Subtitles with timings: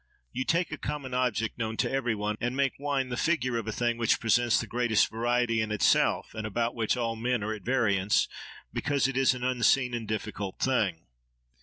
[0.33, 3.67] You take a common object known to every one, and make wine the figure of
[3.67, 7.53] a thing which presents the greatest variety in itself, and about which all men are
[7.53, 8.27] at variance,
[8.73, 11.05] because it is an unseen and difficult thing.